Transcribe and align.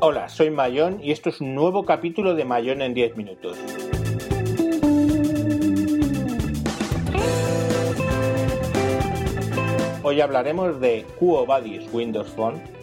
Hola, 0.00 0.28
soy 0.28 0.50
Mayón 0.50 0.98
y 1.02 1.12
esto 1.12 1.28
es 1.28 1.40
un 1.40 1.54
nuevo 1.54 1.84
capítulo 1.84 2.34
de 2.34 2.44
Mayón 2.44 2.82
en 2.82 2.92
10 2.92 3.16
minutos. 3.16 3.56
Hoy 10.02 10.20
hablaremos 10.20 10.80
de 10.80 11.06
QoBuddies 11.18 11.92
Windows 11.92 12.28
Phone. 12.30 12.81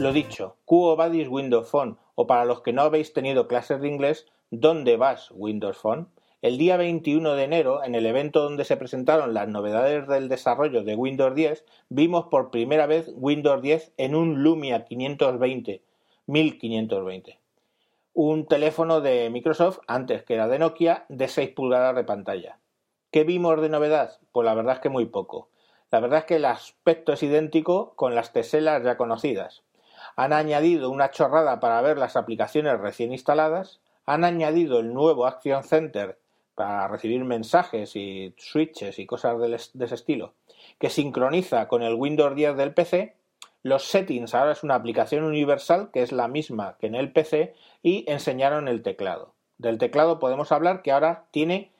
Lo 0.00 0.14
dicho, 0.14 0.56
QoBuddies 0.64 1.28
Windows 1.28 1.68
Phone, 1.68 1.98
o 2.14 2.26
para 2.26 2.46
los 2.46 2.62
que 2.62 2.72
no 2.72 2.80
habéis 2.80 3.12
tenido 3.12 3.46
clases 3.46 3.82
de 3.82 3.88
inglés, 3.88 4.26
¿dónde 4.50 4.96
vas 4.96 5.30
Windows 5.30 5.76
Phone? 5.76 6.08
El 6.40 6.56
día 6.56 6.78
21 6.78 7.34
de 7.34 7.44
enero, 7.44 7.84
en 7.84 7.94
el 7.94 8.06
evento 8.06 8.42
donde 8.42 8.64
se 8.64 8.78
presentaron 8.78 9.34
las 9.34 9.46
novedades 9.48 10.08
del 10.08 10.30
desarrollo 10.30 10.84
de 10.84 10.96
Windows 10.96 11.34
10, 11.34 11.66
vimos 11.90 12.28
por 12.30 12.50
primera 12.50 12.86
vez 12.86 13.12
Windows 13.14 13.60
10 13.60 13.92
en 13.98 14.14
un 14.14 14.42
Lumia 14.42 14.86
520, 14.86 15.82
1520. 16.24 17.38
Un 18.14 18.46
teléfono 18.46 19.02
de 19.02 19.28
Microsoft, 19.28 19.80
antes 19.86 20.22
que 20.22 20.32
era 20.32 20.48
de 20.48 20.60
Nokia, 20.60 21.04
de 21.10 21.28
6 21.28 21.50
pulgadas 21.50 21.94
de 21.94 22.04
pantalla. 22.04 22.58
¿Qué 23.10 23.24
vimos 23.24 23.60
de 23.60 23.68
novedad? 23.68 24.18
Pues 24.32 24.46
la 24.46 24.54
verdad 24.54 24.76
es 24.76 24.80
que 24.80 24.88
muy 24.88 25.04
poco. 25.04 25.50
La 25.90 26.00
verdad 26.00 26.20
es 26.20 26.24
que 26.24 26.36
el 26.36 26.46
aspecto 26.46 27.12
es 27.12 27.22
idéntico 27.22 27.92
con 27.96 28.14
las 28.14 28.32
teselas 28.32 28.82
ya 28.82 28.96
conocidas. 28.96 29.62
Han 30.16 30.32
añadido 30.32 30.90
una 30.90 31.10
chorrada 31.10 31.60
para 31.60 31.80
ver 31.82 31.98
las 31.98 32.16
aplicaciones 32.16 32.78
recién 32.80 33.12
instaladas, 33.12 33.80
han 34.06 34.24
añadido 34.24 34.80
el 34.80 34.92
nuevo 34.92 35.26
Action 35.26 35.62
Center 35.62 36.18
para 36.54 36.88
recibir 36.88 37.24
mensajes 37.24 37.96
y 37.96 38.34
switches 38.36 38.98
y 38.98 39.06
cosas 39.06 39.38
de, 39.40 39.54
ese 39.54 39.94
estilo, 39.94 40.34
que 40.78 40.90
sincroniza 40.90 41.68
con 41.68 41.82
el 41.82 41.94
Windows 41.94 42.34
10 42.34 42.56
del 42.56 42.74
PC. 42.74 43.14
Los 43.62 43.84
settings 43.84 44.34
ahora 44.34 44.52
es 44.52 44.62
una 44.62 44.74
aplicación 44.74 45.24
universal 45.24 45.90
que 45.92 46.02
es 46.02 46.12
la 46.12 46.28
misma 46.28 46.76
que 46.78 46.86
en 46.86 46.96
el 46.96 47.12
PC 47.12 47.54
y 47.82 48.04
enseñaron 48.10 48.68
el 48.68 48.82
teclado. 48.82 49.32
Del 49.58 49.78
teclado 49.78 50.18
podemos 50.18 50.52
hablar 50.52 50.82
que 50.82 50.92
ahora 50.92 51.24
tiene 51.30 51.70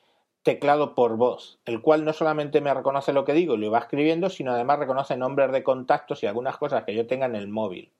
teclado 0.43 0.95
por 0.95 1.17
voz, 1.17 1.59
el 1.65 1.81
cual 1.81 2.05
no 2.05 2.13
solamente 2.13 2.61
me 2.61 2.73
reconoce 2.73 3.13
lo 3.13 3.25
que 3.25 3.33
digo 3.33 3.55
y 3.55 3.57
lo 3.57 3.71
va 3.71 3.79
escribiendo, 3.79 4.29
sino 4.29 4.51
además 4.51 4.79
reconoce 4.79 5.17
nombres 5.17 5.51
de 5.51 5.63
contactos 5.63 6.23
y 6.23 6.27
algunas 6.27 6.57
cosas 6.57 6.83
que 6.85 6.95
yo 6.95 7.05
tenga 7.07 7.25
en 7.25 7.35
el 7.35 7.47
móvil. 7.47 7.91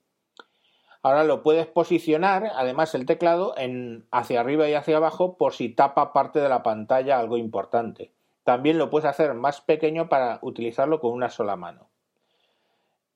Ahora 1.04 1.24
lo 1.24 1.42
puedes 1.42 1.66
posicionar, 1.66 2.52
además 2.56 2.94
el 2.94 3.08
teclado, 3.08 3.56
en 3.58 4.06
hacia 4.12 4.40
arriba 4.40 4.70
y 4.70 4.76
hacia 4.76 4.98
abajo 4.98 5.36
por 5.36 5.54
si 5.54 5.70
tapa 5.70 6.14
parte 6.14 6.40
de 6.40 6.50
la 6.50 6.62
pantalla 6.62 7.20
algo 7.20 7.38
importante. 7.38 8.12
También 8.44 8.78
lo 8.78 8.90
puedes 8.90 9.10
hacer 9.10 9.34
más 9.34 9.62
pequeño 9.62 10.10
para 10.10 10.40
utilizarlo 10.42 11.00
con 11.00 11.12
una 11.12 11.30
sola 11.30 11.56
mano. 11.56 11.88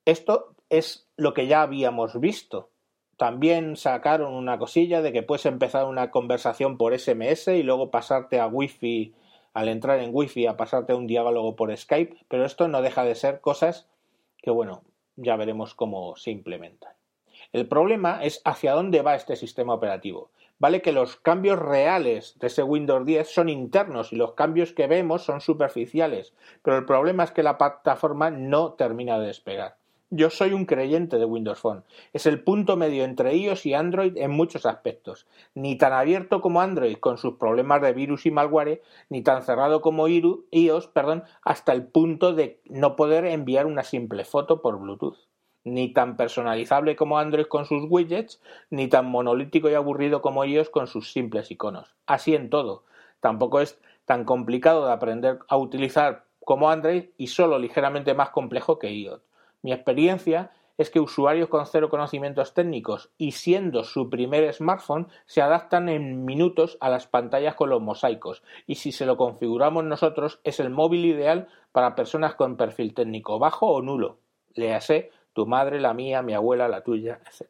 Esto 0.05 0.55
es 0.69 1.07
lo 1.15 1.33
que 1.33 1.47
ya 1.47 1.61
habíamos 1.61 2.19
visto. 2.19 2.69
También 3.17 3.75
sacaron 3.75 4.33
una 4.33 4.57
cosilla 4.57 5.01
de 5.01 5.13
que 5.13 5.23
puedes 5.23 5.45
empezar 5.45 5.85
una 5.85 6.11
conversación 6.11 6.77
por 6.77 6.97
SMS 6.97 7.47
y 7.49 7.63
luego 7.63 7.91
pasarte 7.91 8.39
a 8.39 8.47
Wi-Fi, 8.47 9.13
al 9.53 9.69
entrar 9.69 9.99
en 9.99 10.09
Wi-Fi, 10.11 10.47
a 10.47 10.57
pasarte 10.57 10.93
a 10.93 10.95
un 10.95 11.07
diálogo 11.07 11.55
por 11.55 11.75
Skype, 11.75 12.17
pero 12.27 12.45
esto 12.45 12.67
no 12.67 12.81
deja 12.81 13.03
de 13.03 13.15
ser 13.15 13.41
cosas 13.41 13.87
que, 14.37 14.51
bueno, 14.51 14.83
ya 15.15 15.37
veremos 15.37 15.75
cómo 15.75 16.15
se 16.17 16.31
implementan. 16.31 16.93
El 17.55 17.69
problema 17.69 18.21
es 18.21 18.41
hacia 18.43 18.73
dónde 18.73 19.01
va 19.01 19.15
este 19.15 19.37
sistema 19.37 19.75
operativo. 19.75 20.29
Vale 20.59 20.81
que 20.81 20.91
los 20.91 21.15
cambios 21.15 21.57
reales 21.57 22.37
de 22.37 22.47
ese 22.47 22.63
Windows 22.63 23.05
10 23.05 23.29
son 23.29 23.47
internos 23.47 24.11
y 24.11 24.17
los 24.17 24.33
cambios 24.33 24.73
que 24.73 24.87
vemos 24.87 25.23
son 25.23 25.39
superficiales, 25.39 26.33
pero 26.63 26.77
el 26.77 26.83
problema 26.83 27.23
es 27.23 27.31
que 27.31 27.43
la 27.43 27.57
plataforma 27.57 28.29
no 28.29 28.73
termina 28.73 29.17
de 29.17 29.27
despegar. 29.27 29.77
Yo 30.09 30.31
soy 30.31 30.51
un 30.51 30.65
creyente 30.65 31.17
de 31.17 31.23
Windows 31.23 31.61
Phone. 31.61 31.85
Es 32.11 32.25
el 32.25 32.43
punto 32.43 32.75
medio 32.75 33.05
entre 33.05 33.33
iOS 33.33 33.65
y 33.67 33.73
Android 33.73 34.17
en 34.17 34.31
muchos 34.31 34.65
aspectos. 34.65 35.25
Ni 35.53 35.77
tan 35.77 35.93
abierto 35.93 36.41
como 36.41 36.59
Android 36.59 36.97
con 36.97 37.17
sus 37.17 37.35
problemas 37.35 37.81
de 37.81 37.93
virus 37.93 38.25
y 38.25 38.31
malware, 38.31 38.81
ni 39.07 39.21
tan 39.21 39.43
cerrado 39.43 39.79
como 39.79 40.09
iOS, 40.09 40.87
perdón, 40.87 41.23
hasta 41.41 41.71
el 41.71 41.87
punto 41.87 42.33
de 42.33 42.59
no 42.65 42.97
poder 42.97 43.23
enviar 43.23 43.65
una 43.65 43.83
simple 43.83 44.25
foto 44.25 44.61
por 44.61 44.77
Bluetooth 44.77 45.19
ni 45.65 45.91
tan 45.91 46.15
personalizable 46.15 46.95
como 46.95 47.19
Android 47.19 47.47
con 47.47 47.65
sus 47.65 47.83
widgets, 47.89 48.41
ni 48.69 48.87
tan 48.87 49.07
monolítico 49.07 49.69
y 49.69 49.73
aburrido 49.73 50.21
como 50.21 50.45
ellos 50.45 50.69
con 50.69 50.87
sus 50.87 51.11
simples 51.11 51.51
iconos. 51.51 51.95
Así 52.05 52.33
en 52.35 52.49
todo. 52.49 52.85
Tampoco 53.19 53.59
es 53.59 53.77
tan 54.05 54.23
complicado 54.23 54.85
de 54.85 54.93
aprender 54.93 55.39
a 55.49 55.57
utilizar 55.57 56.25
como 56.45 56.69
Android 56.69 57.05
y 57.17 57.27
solo 57.27 57.59
ligeramente 57.59 58.13
más 58.13 58.29
complejo 58.29 58.79
que 58.79 58.93
iOS. 58.93 59.21
Mi 59.63 59.73
experiencia 59.73 60.51
es 60.77 60.89
que 60.89 60.99
usuarios 60.99 61.49
con 61.49 61.65
cero 61.65 61.89
conocimientos 61.89 62.53
técnicos 62.53 63.09
y 63.17 63.31
siendo 63.31 63.83
su 63.83 64.09
primer 64.09 64.53
smartphone 64.53 65.07
se 65.25 65.41
adaptan 65.41 65.89
en 65.89 66.25
minutos 66.25 66.77
a 66.81 66.89
las 66.89 67.07
pantallas 67.07 67.55
con 67.55 67.69
los 67.69 67.81
mosaicos 67.81 68.43
y 68.67 68.75
si 68.75 68.91
se 68.91 69.05
lo 69.05 69.17
configuramos 69.17 69.83
nosotros 69.85 70.39
es 70.43 70.59
el 70.59 70.69
móvil 70.69 71.05
ideal 71.05 71.47
para 71.71 71.95
personas 71.95 72.35
con 72.35 72.57
perfil 72.57 72.93
técnico 72.93 73.39
bajo 73.39 73.67
o 73.67 73.81
nulo. 73.81 74.19
Léase 74.53 75.11
tu 75.35 75.45
madre, 75.45 75.81
la 75.81 75.93
mía, 75.93 76.21
mi 76.21 76.33
abuela, 76.33 76.69
la 76.69 76.81
tuya, 76.81 77.19
etc. 77.27 77.49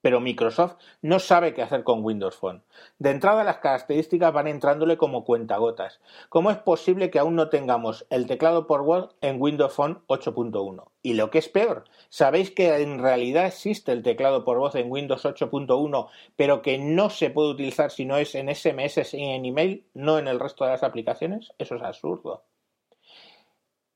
Pero 0.00 0.20
Microsoft 0.20 0.76
no 1.02 1.18
sabe 1.18 1.52
qué 1.52 1.60
hacer 1.60 1.82
con 1.82 2.04
Windows 2.04 2.36
Phone. 2.36 2.62
De 2.98 3.10
entrada 3.10 3.42
las 3.44 3.58
características 3.58 4.32
van 4.32 4.46
entrándole 4.46 4.96
como 4.96 5.24
cuentagotas. 5.24 6.00
¿Cómo 6.28 6.52
es 6.52 6.56
posible 6.56 7.10
que 7.10 7.18
aún 7.18 7.34
no 7.34 7.48
tengamos 7.48 8.06
el 8.08 8.26
teclado 8.26 8.68
por 8.68 8.84
voz 8.84 9.16
en 9.20 9.42
Windows 9.42 9.74
Phone 9.74 10.02
8.1? 10.06 10.84
Y 11.02 11.14
lo 11.14 11.30
que 11.30 11.38
es 11.38 11.48
peor, 11.48 11.84
¿sabéis 12.08 12.52
que 12.52 12.76
en 12.76 13.00
realidad 13.00 13.46
existe 13.46 13.90
el 13.90 14.02
teclado 14.04 14.44
por 14.44 14.58
voz 14.58 14.76
en 14.76 14.90
Windows 14.90 15.24
8.1, 15.24 16.08
pero 16.36 16.62
que 16.62 16.78
no 16.78 17.10
se 17.10 17.30
puede 17.30 17.50
utilizar 17.50 17.90
si 17.90 18.06
no 18.06 18.16
es 18.16 18.36
en 18.36 18.54
SMS 18.54 19.14
y 19.14 19.24
en 19.24 19.44
email, 19.44 19.84
no 19.94 20.18
en 20.18 20.28
el 20.28 20.38
resto 20.38 20.64
de 20.64 20.70
las 20.70 20.84
aplicaciones? 20.84 21.52
Eso 21.58 21.74
es 21.74 21.82
absurdo. 21.82 22.44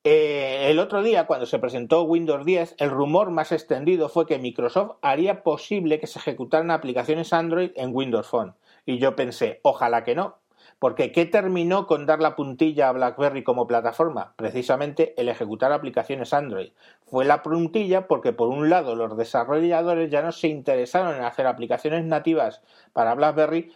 Eh, 0.07 0.71
el 0.71 0.81
otro 0.81 1.03
día, 1.03 1.27
cuando 1.27 1.47
se 1.47 1.59
presentó 1.59 2.03
Windows 2.03 2.45
10, 2.45 2.75
el 2.79 2.91
rumor 2.91 3.31
más 3.31 3.53
extendido 3.53 4.11
fue 4.11 4.27
que 4.27 4.39
Microsoft 4.39 4.97
haría 5.01 5.43
posible 5.43 5.99
que 5.99 6.07
se 6.07 6.19
ejecutaran 6.19 6.71
aplicaciones 6.71 7.33
Android 7.33 7.71
en 7.75 7.95
Windows 7.95 8.29
Phone. 8.29 8.55
Y 8.85 8.99
yo 8.99 9.17
pensé, 9.17 9.61
ojalá 9.63 10.05
que 10.05 10.15
no. 10.15 10.37
Porque 10.79 11.11
¿qué 11.11 11.25
terminó 11.25 11.87
con 11.87 12.05
dar 12.05 12.21
la 12.21 12.37
puntilla 12.37 12.91
a 12.91 12.93
BlackBerry 12.93 13.43
como 13.45 13.67
plataforma? 13.67 14.35
Precisamente 14.37 15.15
el 15.17 15.31
ejecutar 15.31 15.73
aplicaciones 15.73 16.35
Android. 16.35 16.73
Fue 17.07 17.25
la 17.25 17.43
puntilla 17.43 18.07
porque 18.07 18.35
por 18.35 18.49
un 18.49 18.69
lado 18.69 18.95
los 18.97 19.17
desarrolladores 19.17 20.11
ya 20.11 20.21
no 20.21 20.33
se 20.33 20.49
interesaron 20.49 21.17
en 21.17 21.23
hacer 21.23 21.47
aplicaciones 21.47 22.05
nativas 22.05 22.61
para 22.93 23.15
BlackBerry 23.15 23.73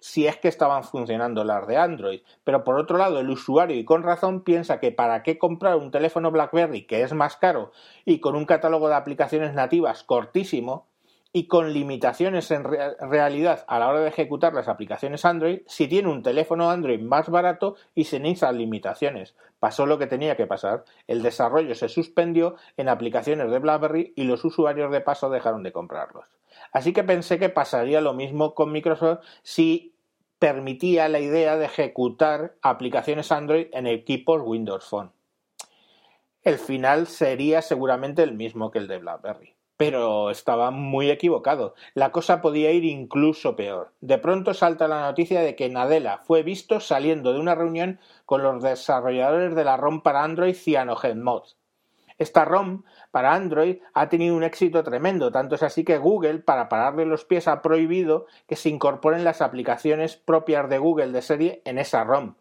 si 0.00 0.26
es 0.26 0.36
que 0.38 0.48
estaban 0.48 0.82
funcionando 0.82 1.44
las 1.44 1.66
de 1.66 1.76
Android. 1.76 2.20
Pero 2.42 2.64
por 2.64 2.76
otro 2.76 2.98
lado, 2.98 3.20
el 3.20 3.30
usuario, 3.30 3.76
y 3.76 3.84
con 3.84 4.02
razón, 4.02 4.42
piensa 4.42 4.80
que 4.80 4.90
para 4.90 5.22
qué 5.22 5.38
comprar 5.38 5.76
un 5.76 5.90
teléfono 5.90 6.30
BlackBerry 6.30 6.86
que 6.86 7.02
es 7.02 7.12
más 7.12 7.36
caro 7.36 7.70
y 8.04 8.20
con 8.20 8.34
un 8.34 8.46
catálogo 8.46 8.88
de 8.88 8.96
aplicaciones 8.96 9.54
nativas 9.54 10.02
cortísimo 10.02 10.86
y 11.32 11.46
con 11.46 11.72
limitaciones 11.72 12.50
en 12.50 12.64
realidad 12.64 13.64
a 13.68 13.78
la 13.78 13.88
hora 13.88 14.00
de 14.00 14.08
ejecutar 14.08 14.52
las 14.52 14.66
aplicaciones 14.66 15.24
Android, 15.24 15.60
si 15.66 15.86
tiene 15.86 16.08
un 16.08 16.24
teléfono 16.24 16.70
Android 16.70 17.00
más 17.00 17.28
barato 17.28 17.76
y 17.94 18.04
sin 18.04 18.26
esas 18.26 18.54
limitaciones. 18.54 19.36
Pasó 19.60 19.86
lo 19.86 19.98
que 19.98 20.08
tenía 20.08 20.36
que 20.36 20.48
pasar. 20.48 20.84
El 21.06 21.22
desarrollo 21.22 21.74
se 21.74 21.88
suspendió 21.88 22.56
en 22.76 22.88
aplicaciones 22.88 23.50
de 23.50 23.58
BlackBerry 23.60 24.12
y 24.16 24.24
los 24.24 24.44
usuarios 24.44 24.90
de 24.90 25.02
paso 25.02 25.30
dejaron 25.30 25.62
de 25.62 25.72
comprarlos. 25.72 26.26
Así 26.72 26.92
que 26.92 27.04
pensé 27.04 27.38
que 27.38 27.48
pasaría 27.48 28.00
lo 28.00 28.12
mismo 28.12 28.54
con 28.54 28.72
Microsoft 28.72 29.20
si 29.42 29.94
permitía 30.40 31.10
la 31.10 31.20
idea 31.20 31.58
de 31.58 31.66
ejecutar 31.66 32.56
aplicaciones 32.62 33.30
Android 33.30 33.66
en 33.72 33.86
equipos 33.86 34.40
Windows 34.42 34.88
Phone. 34.88 35.12
El 36.42 36.58
final 36.58 37.06
sería 37.06 37.60
seguramente 37.60 38.22
el 38.22 38.32
mismo 38.32 38.70
que 38.70 38.78
el 38.78 38.88
de 38.88 38.98
BlackBerry. 38.98 39.54
Pero 39.76 40.30
estaba 40.30 40.70
muy 40.70 41.10
equivocado. 41.10 41.74
La 41.92 42.10
cosa 42.10 42.40
podía 42.40 42.72
ir 42.72 42.84
incluso 42.84 43.54
peor. 43.54 43.92
De 44.00 44.16
pronto 44.16 44.54
salta 44.54 44.88
la 44.88 45.02
noticia 45.02 45.42
de 45.42 45.54
que 45.54 45.68
Nadella 45.68 46.22
fue 46.24 46.42
visto 46.42 46.80
saliendo 46.80 47.34
de 47.34 47.40
una 47.40 47.54
reunión 47.54 48.00
con 48.24 48.42
los 48.42 48.62
desarrolladores 48.62 49.54
de 49.54 49.64
la 49.64 49.76
ROM 49.76 50.00
para 50.00 50.24
Android 50.24 50.54
CyanogenMod. 50.54 51.42
Esta 52.20 52.44
ROM 52.44 52.82
para 53.10 53.32
Android 53.32 53.78
ha 53.94 54.10
tenido 54.10 54.36
un 54.36 54.44
éxito 54.44 54.84
tremendo, 54.84 55.32
tanto 55.32 55.54
es 55.54 55.62
así 55.62 55.84
que 55.84 55.96
Google, 55.96 56.40
para 56.40 56.68
pararle 56.68 57.06
los 57.06 57.24
pies, 57.24 57.48
ha 57.48 57.62
prohibido 57.62 58.26
que 58.46 58.56
se 58.56 58.68
incorporen 58.68 59.24
las 59.24 59.40
aplicaciones 59.40 60.18
propias 60.18 60.68
de 60.68 60.76
Google 60.76 61.12
de 61.12 61.22
serie 61.22 61.62
en 61.64 61.78
esa 61.78 62.04
ROM, 62.04 62.34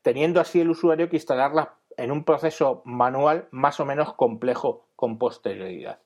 teniendo 0.00 0.40
así 0.40 0.62
el 0.62 0.70
usuario 0.70 1.10
que 1.10 1.16
instalarlas 1.16 1.68
en 1.98 2.10
un 2.10 2.24
proceso 2.24 2.80
manual 2.86 3.48
más 3.50 3.80
o 3.80 3.84
menos 3.84 4.14
complejo 4.14 4.86
con 4.96 5.18
posterioridad. 5.18 5.98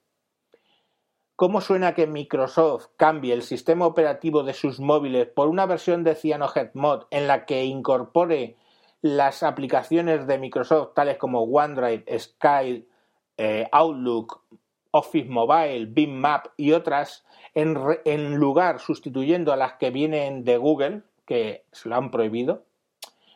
¿Cómo 1.37 1.61
suena 1.61 1.95
que 1.95 2.09
Microsoft 2.09 2.89
cambie 2.97 3.35
el 3.35 3.43
sistema 3.43 3.87
operativo 3.87 4.43
de 4.43 4.53
sus 4.53 4.81
móviles 4.81 5.29
por 5.29 5.47
una 5.47 5.67
versión 5.67 6.03
de 6.03 6.17
CyanogenMod 6.17 7.05
en 7.11 7.29
la 7.29 7.47
que 7.47 7.67
incorpore 7.67 8.57
las 9.01 9.45
aplicaciones 9.45 10.27
de 10.27 10.39
Microsoft 10.39 10.95
tales 10.95 11.19
como 11.19 11.45
OneDrive, 11.45 12.19
Skype, 12.19 12.91
eh, 13.37 13.69
Outlook, 13.73 14.43
Office 14.91 15.29
Mobile, 15.29 15.87
BIM 15.87 16.23
y 16.57 16.73
otras 16.73 17.25
en, 17.55 17.79
en 18.05 18.37
lugar 18.37 18.79
sustituyendo 18.79 19.53
a 19.53 19.57
las 19.57 19.75
que 19.75 19.91
vienen 19.91 20.45
de 20.45 20.57
Google, 20.57 21.03
que 21.27 21.65
se 21.73 21.89
lo 21.89 21.97
han 21.97 22.11
prohibido? 22.11 22.65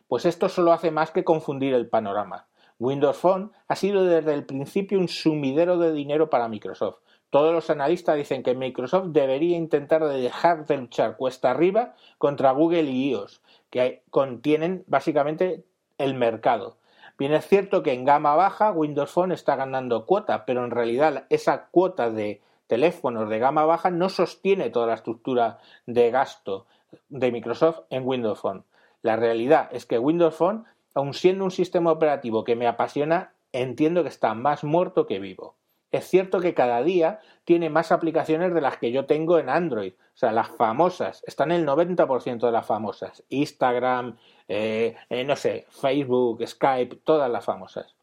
Pues 0.09 0.25
esto 0.25 0.49
solo 0.49 0.73
hace 0.73 0.91
más 0.91 1.11
que 1.11 1.25
confundir 1.25 1.75
el 1.75 1.89
panorama. 1.89 2.47
Windows 2.79 3.17
Phone 3.17 3.53
ha 3.69 3.77
sido 3.77 4.05
desde 4.05 4.35
el 4.35 4.45
principio 4.45 4.99
un 4.99 5.09
sumidero 5.09 5.79
de 5.79 5.93
dinero 5.93 6.29
para 6.29 6.49
Microsoft. 6.49 6.99
Todos 7.31 7.53
los 7.53 7.71
analistas 7.71 8.17
dicen 8.17 8.43
que 8.43 8.55
Microsoft 8.55 9.09
debería 9.09 9.57
intentar 9.57 10.07
dejar 10.07 10.67
de 10.67 10.77
luchar 10.77 11.17
cuesta 11.17 11.51
arriba 11.51 11.95
contra 12.19 12.53
Google 12.53 12.83
y 12.83 13.11
iOS, 13.11 13.43
que 13.71 14.03
contienen 14.11 14.85
básicamente 14.87 15.65
el 15.99 16.15
mercado. 16.15 16.77
Bien 17.19 17.33
es 17.33 17.47
cierto 17.47 17.83
que 17.83 17.93
en 17.93 18.05
gama 18.05 18.35
baja 18.35 18.73
Windows 18.73 19.11
Phone 19.11 19.33
está 19.33 19.57
ganando 19.57 20.05
cuota, 20.05 20.45
pero 20.45 20.65
en 20.65 20.71
realidad 20.71 21.25
esa 21.31 21.67
cuota 21.69 22.11
de 22.11 22.43
teléfonos 22.67 23.31
de 23.31 23.39
gama 23.39 23.65
baja 23.65 23.91
no 23.91 24.09
sostiene 24.09 24.71
toda 24.71 24.89
la 24.89 24.95
estructura 24.95 25.59
de 25.87 26.11
gasto 26.11 26.67
de 27.09 27.33
Microsoft 27.33 27.81
en 27.91 28.07
Windows 28.07 28.41
Phone. 28.41 28.65
La 29.03 29.17
realidad 29.17 29.69
es 29.73 29.87
que 29.87 29.99
Windows 29.99 30.35
Phone, 30.35 30.65
aun 30.95 31.15
siendo 31.15 31.45
un 31.45 31.51
sistema 31.51 31.91
operativo 31.91 32.45
que 32.45 32.57
me 32.57 32.67
apasiona, 32.67 33.33
entiendo 33.53 34.03
que 34.03 34.09
está 34.09 34.35
más 34.35 34.65
muerto 34.65 35.07
que 35.07 35.19
vivo. 35.19 35.55
Es 35.93 36.07
cierto 36.09 36.41
que 36.41 36.53
cada 36.53 36.83
día 36.83 37.21
tiene 37.45 37.71
más 37.71 37.93
aplicaciones 37.93 38.53
de 38.53 38.61
las 38.61 38.77
que 38.77 38.93
yo 38.93 39.07
tengo 39.07 39.39
en 39.39 39.49
Android. 39.49 39.93
O 39.93 40.19
sea, 40.19 40.33
las 40.33 40.49
famosas, 40.49 41.23
están 41.27 41.53
el 41.53 41.65
90% 41.65 42.45
de 42.45 42.53
las 42.53 42.67
famosas. 42.67 43.23
Instagram, 43.29 44.19
eh, 44.49 44.97
eh, 45.11 45.25
no 45.25 45.37
sé, 45.37 45.67
Facebook, 45.71 46.47
Skype, 46.47 46.97
todas 47.05 47.31
las 47.31 47.45
famosas. 47.45 47.95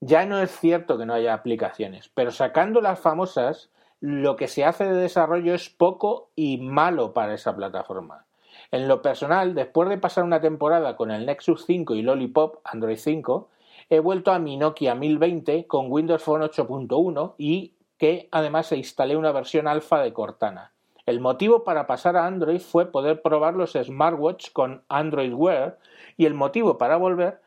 Ya 0.00 0.26
no 0.26 0.40
es 0.40 0.50
cierto 0.58 0.96
que 0.96 1.06
no 1.06 1.14
haya 1.14 1.34
aplicaciones, 1.34 2.10
pero 2.14 2.30
sacando 2.30 2.80
las 2.80 3.00
famosas, 3.00 3.70
lo 4.00 4.36
que 4.36 4.46
se 4.46 4.64
hace 4.64 4.84
de 4.84 4.94
desarrollo 4.94 5.54
es 5.54 5.70
poco 5.70 6.30
y 6.36 6.58
malo 6.58 7.12
para 7.12 7.34
esa 7.34 7.56
plataforma. 7.56 8.26
En 8.70 8.86
lo 8.86 9.02
personal, 9.02 9.54
después 9.54 9.88
de 9.88 9.98
pasar 9.98 10.24
una 10.24 10.40
temporada 10.40 10.96
con 10.96 11.10
el 11.10 11.26
Nexus 11.26 11.64
5 11.64 11.94
y 11.94 12.02
Lollipop 12.02 12.60
Android 12.64 12.98
5, 12.98 13.48
he 13.90 13.98
vuelto 13.98 14.32
a 14.32 14.38
mi 14.38 14.56
Nokia 14.56 14.94
1020 14.94 15.66
con 15.66 15.90
Windows 15.90 16.22
Phone 16.22 16.42
8.1 16.42 17.34
y 17.38 17.74
que 17.96 18.28
además 18.30 18.70
instalé 18.72 19.16
una 19.16 19.32
versión 19.32 19.66
alfa 19.66 20.00
de 20.00 20.12
Cortana. 20.12 20.72
El 21.08 21.20
motivo 21.20 21.64
para 21.64 21.86
pasar 21.86 22.18
a 22.18 22.26
Android 22.26 22.60
fue 22.60 22.92
poder 22.92 23.22
probar 23.22 23.54
los 23.54 23.72
smartwatch 23.72 24.52
con 24.52 24.84
Android 24.90 25.32
Wear 25.32 25.78
y 26.18 26.26
el 26.26 26.34
motivo 26.34 26.76
para 26.76 26.98
volver, 26.98 27.40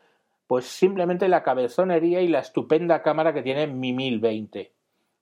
pues 0.48 0.64
simplemente 0.64 1.28
la 1.28 1.44
cabezonería 1.44 2.22
y 2.22 2.26
la 2.26 2.40
estupenda 2.40 3.02
cámara 3.02 3.32
que 3.32 3.42
tiene 3.42 3.68
mi 3.68 3.92
1020. 3.92 4.72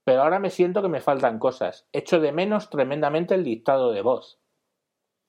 Pero 0.03 0.23
ahora 0.23 0.39
me 0.39 0.49
siento 0.49 0.81
que 0.81 0.87
me 0.87 1.01
faltan 1.01 1.37
cosas. 1.37 1.85
Echo 1.93 2.19
de 2.19 2.31
menos 2.31 2.71
tremendamente 2.71 3.35
el 3.35 3.43
dictado 3.43 3.91
de 3.91 4.01
voz. 4.01 4.39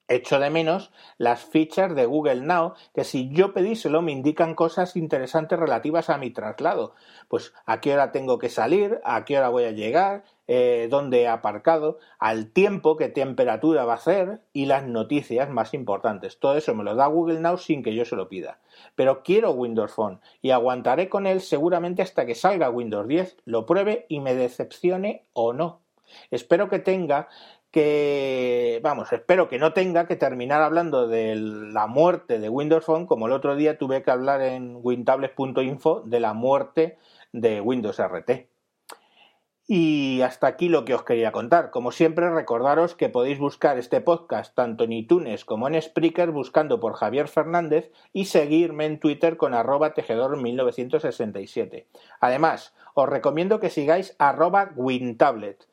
Echo 0.07 0.39
de 0.39 0.49
menos 0.49 0.91
las 1.19 1.43
fichas 1.45 1.93
de 1.93 2.07
Google 2.07 2.41
Now, 2.41 2.73
que 2.95 3.03
si 3.03 3.31
yo 3.31 3.53
pedíselo 3.53 4.01
me 4.01 4.11
indican 4.11 4.55
cosas 4.55 4.95
interesantes 4.95 5.59
relativas 5.59 6.09
a 6.09 6.17
mi 6.17 6.31
traslado. 6.31 6.95
Pues 7.27 7.53
a 7.67 7.79
qué 7.79 7.93
hora 7.93 8.11
tengo 8.11 8.39
que 8.39 8.49
salir, 8.49 8.99
a 9.03 9.23
qué 9.23 9.37
hora 9.37 9.49
voy 9.49 9.65
a 9.65 9.71
llegar, 9.71 10.23
eh, 10.47 10.87
dónde 10.89 11.21
he 11.21 11.27
aparcado, 11.27 11.99
al 12.19 12.51
tiempo, 12.51 12.97
qué 12.97 13.09
temperatura 13.09 13.85
va 13.85 13.93
a 13.93 13.97
hacer 13.97 14.41
y 14.51 14.65
las 14.65 14.85
noticias 14.85 15.49
más 15.49 15.73
importantes. 15.73 16.39
Todo 16.39 16.57
eso 16.57 16.75
me 16.75 16.83
lo 16.83 16.95
da 16.95 17.07
Google 17.07 17.39
Now 17.39 17.57
sin 17.57 17.83
que 17.83 17.95
yo 17.95 18.05
se 18.05 18.15
lo 18.15 18.27
pida. 18.29 18.59
Pero 18.95 19.23
quiero 19.23 19.51
Windows 19.51 19.93
Phone 19.93 20.19
y 20.41 20.51
aguantaré 20.51 21.09
con 21.09 21.27
él 21.27 21.41
seguramente 21.41 22.01
hasta 22.01 22.25
que 22.25 22.35
salga 22.35 22.69
Windows 22.69 23.07
10, 23.07 23.37
lo 23.45 23.65
pruebe 23.65 24.05
y 24.09 24.19
me 24.19 24.35
decepcione 24.35 25.25
o 25.33 25.53
no. 25.53 25.79
Espero 26.29 26.69
que 26.69 26.79
tenga 26.79 27.29
que, 27.71 28.79
vamos, 28.83 29.11
espero 29.13 29.49
que 29.49 29.57
no 29.57 29.73
tenga 29.73 30.05
que 30.05 30.15
terminar 30.15 30.61
hablando 30.61 31.07
de 31.07 31.35
la 31.35 31.87
muerte 31.87 32.37
de 32.37 32.47
Windows 32.47 32.85
Phone, 32.85 33.07
como 33.07 33.25
el 33.25 33.33
otro 33.33 33.55
día 33.55 33.79
tuve 33.79 34.03
que 34.03 34.11
hablar 34.11 34.41
en 34.41 34.77
wintables.info 34.83 36.01
de 36.05 36.19
la 36.19 36.33
muerte 36.33 36.99
de 37.31 37.61
Windows 37.61 37.99
RT. 37.99 38.52
Y 39.65 40.21
hasta 40.21 40.47
aquí 40.47 40.67
lo 40.67 40.83
que 40.83 40.93
os 40.93 41.03
quería 41.03 41.31
contar. 41.31 41.71
Como 41.71 41.91
siempre, 41.91 42.29
recordaros 42.29 42.95
que 42.95 43.07
podéis 43.07 43.39
buscar 43.39 43.77
este 43.77 44.01
podcast 44.01 44.53
tanto 44.53 44.83
en 44.83 44.91
iTunes 44.91 45.45
como 45.45 45.67
en 45.67 45.81
Spreaker 45.81 46.31
buscando 46.31 46.81
por 46.81 46.95
Javier 46.95 47.29
Fernández 47.29 47.91
y 48.11 48.25
seguirme 48.25 48.85
en 48.85 48.99
Twitter 48.99 49.37
con 49.37 49.53
arroba 49.53 49.93
tejedor1967. 49.93 51.85
Además, 52.19 52.73
os 52.93 53.07
recomiendo 53.07 53.61
que 53.61 53.69
sigáis 53.69 54.15
arroba 54.19 54.73
wintablet 54.75 55.65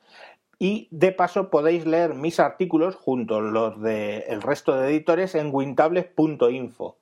y 0.61 0.87
de 0.91 1.11
paso 1.11 1.49
podéis 1.49 1.87
leer 1.87 2.13
mis 2.13 2.39
artículos 2.39 2.95
junto 2.95 3.37
a 3.37 3.41
los 3.41 3.81
del 3.81 4.43
resto 4.43 4.77
de 4.77 4.89
editores 4.89 5.33
en 5.33 5.49
wintables.info. 5.51 6.97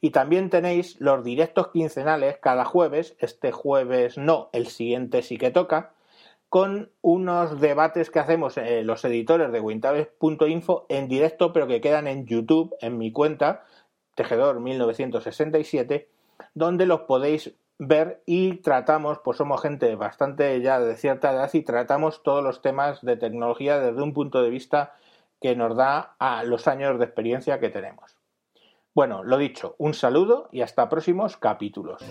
Y 0.00 0.10
también 0.10 0.50
tenéis 0.50 1.00
los 1.00 1.22
directos 1.22 1.68
quincenales 1.68 2.38
cada 2.38 2.64
jueves, 2.64 3.14
este 3.20 3.52
jueves 3.52 4.18
no, 4.18 4.50
el 4.52 4.66
siguiente 4.66 5.22
sí 5.22 5.38
que 5.38 5.52
toca, 5.52 5.92
con 6.48 6.90
unos 7.02 7.60
debates 7.60 8.10
que 8.10 8.18
hacemos 8.18 8.56
eh, 8.56 8.82
los 8.84 9.04
editores 9.04 9.52
de 9.52 9.60
wintables.info 9.60 10.86
en 10.88 11.08
directo, 11.08 11.52
pero 11.52 11.66
que 11.66 11.80
quedan 11.80 12.06
en 12.06 12.26
YouTube, 12.26 12.74
en 12.80 12.98
mi 12.98 13.12
cuenta, 13.12 13.64
Tejedor 14.14 14.60
1967, 14.60 16.08
donde 16.54 16.86
los 16.86 17.02
podéis 17.02 17.54
ver 17.78 18.22
y 18.24 18.56
tratamos, 18.56 19.18
pues 19.22 19.36
somos 19.36 19.60
gente 19.60 19.94
bastante 19.96 20.60
ya 20.62 20.80
de 20.80 20.96
cierta 20.96 21.32
edad 21.32 21.50
y 21.52 21.62
tratamos 21.62 22.22
todos 22.22 22.42
los 22.42 22.62
temas 22.62 23.02
de 23.02 23.16
tecnología 23.16 23.78
desde 23.78 24.02
un 24.02 24.14
punto 24.14 24.42
de 24.42 24.50
vista 24.50 24.94
que 25.40 25.54
nos 25.54 25.76
da 25.76 26.16
a 26.18 26.44
los 26.44 26.66
años 26.68 26.98
de 26.98 27.04
experiencia 27.04 27.60
que 27.60 27.68
tenemos. 27.68 28.16
Bueno, 28.94 29.22
lo 29.22 29.36
dicho, 29.36 29.74
un 29.76 29.92
saludo 29.92 30.48
y 30.52 30.62
hasta 30.62 30.88
próximos 30.88 31.36
capítulos. 31.36 32.02